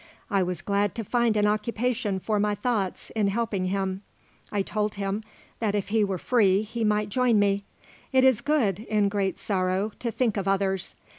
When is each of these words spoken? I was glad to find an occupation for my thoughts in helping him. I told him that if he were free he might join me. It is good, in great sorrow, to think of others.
I 0.31 0.41
was 0.41 0.63
glad 0.63 0.95
to 0.95 1.03
find 1.03 1.37
an 1.37 1.45
occupation 1.45 2.19
for 2.19 2.39
my 2.39 2.55
thoughts 2.55 3.11
in 3.11 3.27
helping 3.27 3.65
him. 3.65 4.01
I 4.51 4.63
told 4.63 4.95
him 4.95 5.21
that 5.59 5.75
if 5.75 5.89
he 5.89 6.03
were 6.03 6.17
free 6.17 6.63
he 6.63 6.83
might 6.83 7.09
join 7.09 7.37
me. 7.37 7.65
It 8.11 8.23
is 8.23 8.41
good, 8.41 8.79
in 8.79 9.09
great 9.09 9.37
sorrow, 9.37 9.91
to 9.99 10.09
think 10.09 10.37
of 10.37 10.47
others. 10.47 10.95